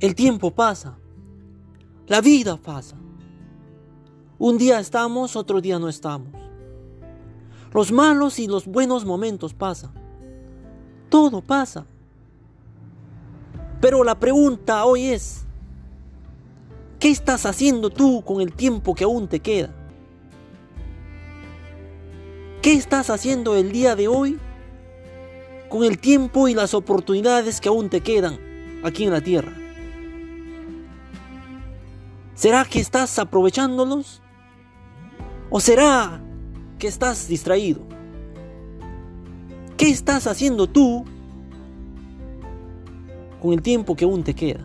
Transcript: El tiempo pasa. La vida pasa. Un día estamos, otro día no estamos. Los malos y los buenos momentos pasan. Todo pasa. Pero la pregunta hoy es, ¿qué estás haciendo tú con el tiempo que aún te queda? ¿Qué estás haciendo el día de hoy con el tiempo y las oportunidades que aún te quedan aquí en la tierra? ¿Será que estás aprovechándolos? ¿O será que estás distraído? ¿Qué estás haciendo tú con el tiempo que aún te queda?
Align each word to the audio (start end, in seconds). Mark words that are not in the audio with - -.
El 0.00 0.14
tiempo 0.14 0.50
pasa. 0.50 0.96
La 2.06 2.22
vida 2.22 2.56
pasa. 2.56 2.96
Un 4.38 4.56
día 4.56 4.80
estamos, 4.80 5.36
otro 5.36 5.60
día 5.60 5.78
no 5.78 5.90
estamos. 5.90 6.32
Los 7.74 7.92
malos 7.92 8.38
y 8.38 8.46
los 8.46 8.66
buenos 8.66 9.04
momentos 9.04 9.52
pasan. 9.52 9.92
Todo 11.10 11.42
pasa. 11.42 11.86
Pero 13.82 14.02
la 14.02 14.18
pregunta 14.18 14.86
hoy 14.86 15.08
es, 15.08 15.44
¿qué 16.98 17.10
estás 17.10 17.44
haciendo 17.44 17.90
tú 17.90 18.22
con 18.24 18.40
el 18.40 18.54
tiempo 18.54 18.94
que 18.94 19.04
aún 19.04 19.28
te 19.28 19.40
queda? 19.40 19.74
¿Qué 22.62 22.72
estás 22.72 23.10
haciendo 23.10 23.54
el 23.54 23.70
día 23.70 23.96
de 23.96 24.08
hoy 24.08 24.38
con 25.68 25.84
el 25.84 25.98
tiempo 25.98 26.48
y 26.48 26.54
las 26.54 26.72
oportunidades 26.72 27.60
que 27.60 27.68
aún 27.68 27.90
te 27.90 28.00
quedan 28.00 28.38
aquí 28.82 29.04
en 29.04 29.12
la 29.12 29.20
tierra? 29.20 29.60
¿Será 32.40 32.64
que 32.64 32.80
estás 32.80 33.18
aprovechándolos? 33.18 34.22
¿O 35.50 35.60
será 35.60 36.22
que 36.78 36.86
estás 36.86 37.28
distraído? 37.28 37.82
¿Qué 39.76 39.90
estás 39.90 40.26
haciendo 40.26 40.66
tú 40.66 41.04
con 43.42 43.52
el 43.52 43.60
tiempo 43.60 43.94
que 43.94 44.06
aún 44.06 44.24
te 44.24 44.32
queda? 44.32 44.64